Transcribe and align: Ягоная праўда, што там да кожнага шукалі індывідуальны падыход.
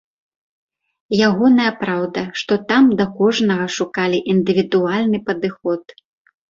Ягоная 1.27 1.67
праўда, 1.83 2.25
што 2.43 2.57
там 2.73 2.83
да 3.03 3.09
кожнага 3.21 3.65
шукалі 3.77 4.27
індывідуальны 4.35 5.27
падыход. 5.31 6.01